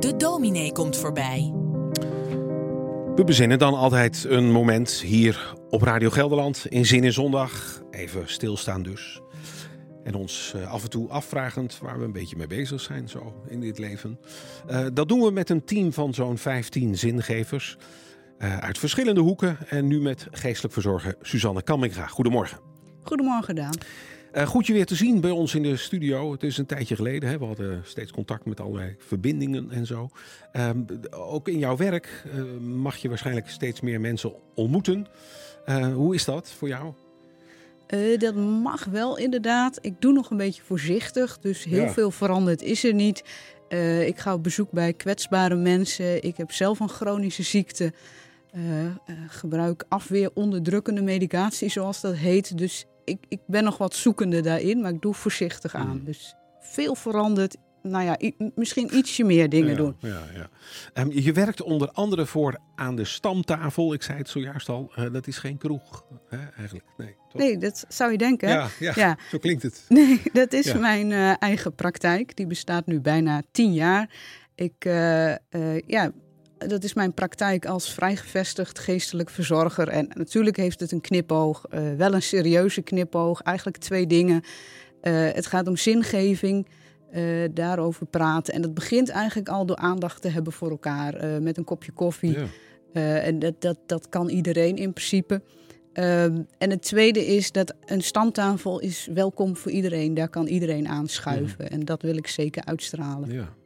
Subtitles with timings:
[0.00, 1.52] De dominee komt voorbij.
[3.14, 7.82] We bezinnen dan altijd een moment hier op Radio Gelderland in Zin in Zondag.
[7.90, 9.20] Even stilstaan dus.
[10.04, 13.42] En ons uh, af en toe afvragend waar we een beetje mee bezig zijn zo
[13.48, 14.18] in dit leven.
[14.70, 17.76] Uh, dat doen we met een team van zo'n 15 zingevers.
[18.38, 19.56] Uh, uit verschillende hoeken.
[19.68, 22.06] En nu met geestelijk verzorger Suzanne Kamminga.
[22.06, 22.58] Goedemorgen.
[23.02, 23.78] Goedemorgen Daan.
[24.34, 26.32] Uh, goed je weer te zien bij ons in de studio.
[26.32, 27.28] Het is een tijdje geleden.
[27.28, 27.38] Hè?
[27.38, 30.08] We hadden steeds contact met allerlei verbindingen en zo.
[30.52, 30.70] Uh,
[31.10, 35.06] ook in jouw werk uh, mag je waarschijnlijk steeds meer mensen ontmoeten.
[35.66, 36.92] Uh, hoe is dat voor jou?
[38.18, 39.78] dat mag wel inderdaad.
[39.80, 41.38] Ik doe nog een beetje voorzichtig.
[41.38, 41.92] Dus heel ja.
[41.92, 43.24] veel veranderd is er niet.
[44.06, 46.22] ik ga op bezoek bij kwetsbare mensen.
[46.22, 47.92] Ik heb zelf een chronische ziekte.
[49.28, 52.58] gebruik afweer onderdrukkende medicatie, zoals dat heet.
[52.58, 55.98] Dus ik, ik ben nog wat zoekende daarin, maar ik doe voorzichtig aan.
[55.98, 56.04] Mm.
[56.04, 57.56] Dus veel veranderd.
[57.82, 59.96] Nou ja, misschien ietsje meer dingen ja, doen.
[59.98, 60.48] Ja, ja.
[61.02, 63.92] Um, je werkt onder andere voor aan de stamtafel.
[63.92, 66.86] Ik zei het zojuist al, uh, dat is geen kroeg hè, eigenlijk.
[66.96, 67.40] Nee, toch?
[67.40, 68.48] nee, dat zou je denken.
[68.48, 69.18] Ja, ja, ja.
[69.30, 69.84] zo klinkt het.
[69.88, 72.36] Nee, dat is mijn uh, eigen praktijk.
[72.36, 74.10] Die bestaat nu bijna tien jaar.
[74.54, 76.12] Ik uh, ja,
[76.66, 79.88] dat is mijn praktijk als vrijgevestigd geestelijk verzorger.
[79.88, 83.42] En natuurlijk heeft het een knipoog, uh, wel een serieuze knipoog.
[83.42, 84.42] Eigenlijk twee dingen.
[85.02, 86.66] Uh, het gaat om zingeving,
[87.14, 88.54] uh, daarover praten.
[88.54, 91.42] En dat begint eigenlijk al door aandacht te hebben voor elkaar.
[91.42, 92.38] met een kopje koffie.
[92.92, 93.18] Ja.
[93.18, 95.42] en dat, dat, dat kan iedereen in principe.
[95.92, 100.14] en het tweede is dat een stamtafel is welkom voor iedereen.
[100.14, 101.64] Daar kan iedereen aanschuiven.
[101.64, 101.70] Ja.
[101.70, 103.32] En dat wil ik zeker uitstralen.
[103.32, 103.56] Ja.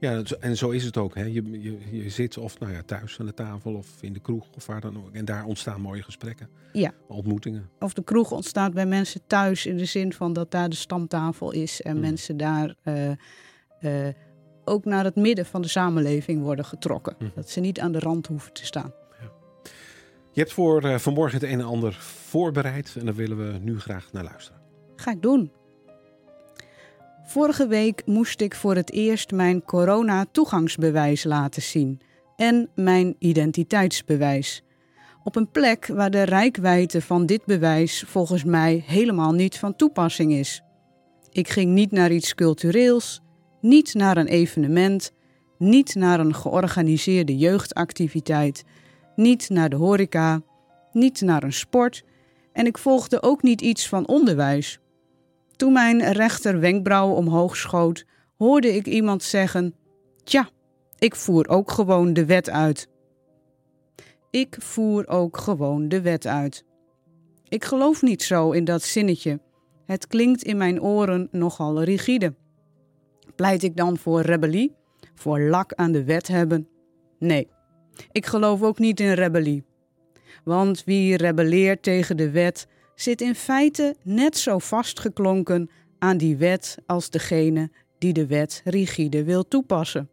[0.00, 1.14] Ja, en zo is het ook.
[1.14, 1.24] Hè.
[1.24, 4.46] Je, je, je zit of nou ja, thuis aan de tafel of in de kroeg
[4.54, 5.10] of waar dan ook.
[5.12, 6.48] En daar ontstaan mooie gesprekken.
[6.72, 6.92] Ja.
[7.08, 7.70] Ontmoetingen.
[7.78, 11.52] Of de kroeg ontstaat bij mensen thuis in de zin van dat daar de stamtafel
[11.52, 11.82] is.
[11.82, 12.00] En mm.
[12.00, 13.10] mensen daar uh,
[13.80, 14.08] uh,
[14.64, 17.16] ook naar het midden van de samenleving worden getrokken.
[17.18, 17.32] Mm.
[17.34, 18.92] Dat ze niet aan de rand hoeven te staan.
[19.20, 19.30] Ja.
[20.32, 22.96] Je hebt voor uh, vanmorgen het een en ander voorbereid.
[22.98, 24.60] En daar willen we nu graag naar luisteren.
[24.96, 25.50] Ga ik doen.
[27.28, 32.00] Vorige week moest ik voor het eerst mijn corona-toegangsbewijs laten zien
[32.36, 34.62] en mijn identiteitsbewijs.
[35.24, 40.32] Op een plek waar de rijkwijde van dit bewijs volgens mij helemaal niet van toepassing
[40.32, 40.62] is.
[41.32, 43.20] Ik ging niet naar iets cultureels,
[43.60, 45.12] niet naar een evenement,
[45.58, 48.64] niet naar een georganiseerde jeugdactiviteit,
[49.16, 50.42] niet naar de horeca,
[50.92, 52.04] niet naar een sport
[52.52, 54.80] en ik volgde ook niet iets van onderwijs.
[55.56, 58.06] Toen mijn rechter wenkbrauw omhoog schoot,
[58.36, 59.74] hoorde ik iemand zeggen:
[60.24, 60.48] Tja,
[60.98, 62.88] ik voer ook gewoon de wet uit.
[64.30, 66.64] Ik voer ook gewoon de wet uit.
[67.48, 69.40] Ik geloof niet zo in dat zinnetje.
[69.84, 72.34] Het klinkt in mijn oren nogal rigide.
[73.34, 74.74] Pleit ik dan voor rebellie?
[75.14, 76.68] Voor lak aan de wet hebben?
[77.18, 77.48] Nee,
[78.12, 79.64] ik geloof ook niet in rebellie.
[80.44, 86.78] Want wie rebelleert tegen de wet, zit in feite net zo vastgeklonken aan die wet
[86.86, 90.10] als degene die de wet rigide wil toepassen.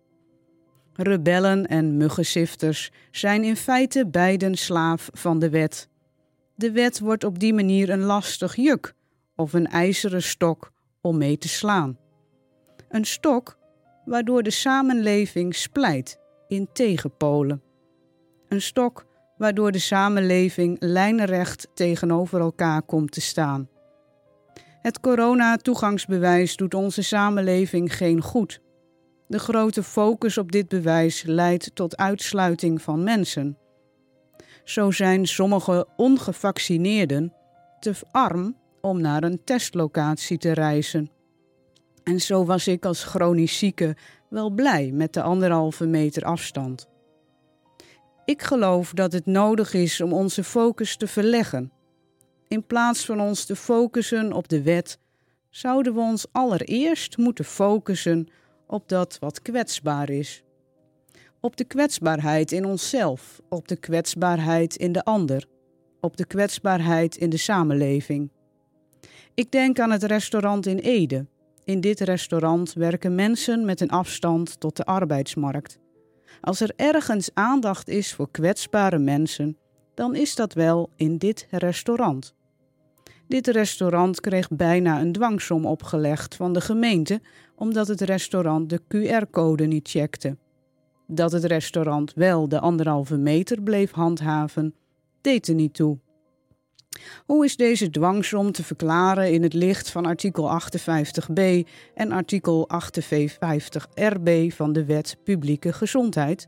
[0.93, 5.89] Rebellen en muggenzifters zijn in feite beiden slaaf van de wet.
[6.55, 8.93] De wet wordt op die manier een lastig juk
[9.35, 10.71] of een ijzeren stok
[11.01, 11.97] om mee te slaan.
[12.89, 13.57] Een stok
[14.05, 17.61] waardoor de samenleving splijt in tegenpolen.
[18.47, 19.05] Een stok
[19.43, 23.69] waardoor de samenleving lijnrecht tegenover elkaar komt te staan.
[24.81, 28.61] Het corona-toegangsbewijs doet onze samenleving geen goed.
[29.27, 33.57] De grote focus op dit bewijs leidt tot uitsluiting van mensen.
[34.63, 37.33] Zo zijn sommige ongevaccineerden
[37.79, 41.11] te arm om naar een testlocatie te reizen.
[42.03, 43.95] En zo was ik als chronisch zieke
[44.29, 46.91] wel blij met de anderhalve meter afstand.
[48.25, 51.71] Ik geloof dat het nodig is om onze focus te verleggen.
[52.47, 54.99] In plaats van ons te focussen op de wet,
[55.49, 58.27] zouden we ons allereerst moeten focussen
[58.67, 60.43] op dat wat kwetsbaar is.
[61.39, 65.47] Op de kwetsbaarheid in onszelf, op de kwetsbaarheid in de ander,
[66.01, 68.29] op de kwetsbaarheid in de samenleving.
[69.33, 71.25] Ik denk aan het restaurant in Ede.
[71.63, 75.81] In dit restaurant werken mensen met een afstand tot de arbeidsmarkt.
[76.41, 79.57] Als er ergens aandacht is voor kwetsbare mensen,
[79.93, 82.35] dan is dat wel in dit restaurant.
[83.27, 87.21] Dit restaurant kreeg bijna een dwangsom opgelegd van de gemeente
[87.55, 90.37] omdat het restaurant de QR-code niet checkte.
[91.07, 94.73] Dat het restaurant wel de anderhalve meter bleef handhaven,
[95.21, 95.97] deed er niet toe.
[97.25, 104.47] Hoe is deze dwangsom te verklaren in het licht van artikel 58b en artikel 58rb
[104.47, 106.47] van de Wet Publieke Gezondheid?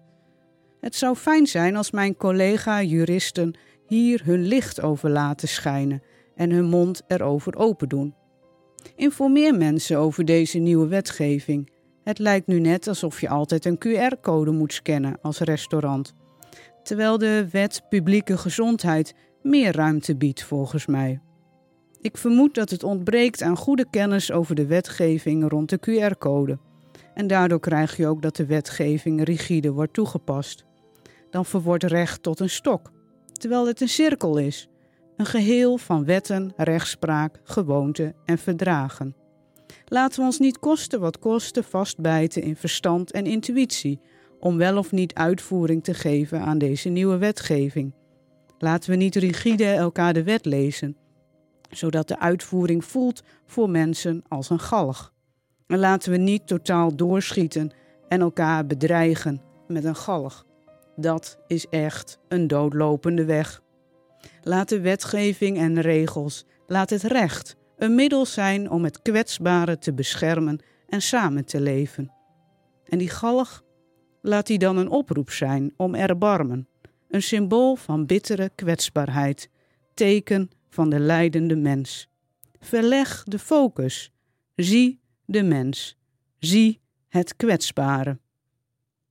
[0.80, 3.58] Het zou fijn zijn als mijn collega-juristen
[3.88, 6.02] hier hun licht over laten schijnen
[6.36, 8.16] en hun mond erover open doen.
[8.96, 11.70] Informeer mensen over deze nieuwe wetgeving.
[12.04, 16.14] Het lijkt nu net alsof je altijd een QR-code moet scannen als restaurant.
[16.84, 19.14] Terwijl de wet publieke gezondheid
[19.46, 21.20] meer ruimte biedt volgens mij.
[22.02, 26.60] Ik vermoed dat het ontbreekt aan goede kennis over de wetgeving rond de QR-code.
[27.14, 30.66] En daardoor krijg je ook dat de wetgeving rigide wordt toegepast.
[31.30, 32.92] Dan verwoordt recht tot een stok,
[33.32, 34.70] terwijl het een cirkel is.
[35.18, 39.16] Een geheel van wetten, rechtspraak, gewoonten en verdragen.
[39.86, 44.00] Laten we ons niet kosten wat kosten vastbijten in verstand en intuïtie
[44.40, 47.94] om wel of niet uitvoering te geven aan deze nieuwe wetgeving.
[48.58, 50.98] Laten we niet rigide elkaar de wet lezen,
[51.70, 55.14] zodat de uitvoering voelt voor mensen als een galg.
[55.68, 57.72] En laten we niet totaal doorschieten
[58.08, 60.46] en elkaar bedreigen met een galg.
[60.96, 63.62] Dat is echt een doodlopende weg.
[64.42, 69.94] Laat de wetgeving en regels, laat het recht een middel zijn om het kwetsbare te
[69.94, 72.12] beschermen en samen te leven.
[72.86, 73.64] En die galg,
[74.22, 76.68] laat die dan een oproep zijn om erbarmen,
[77.10, 79.50] een symbool van bittere kwetsbaarheid,
[79.94, 82.10] teken van de lijdende mens.
[82.60, 84.12] Verleg de focus,
[84.56, 85.98] zie de mens,
[86.40, 88.20] zie het kwetsbare.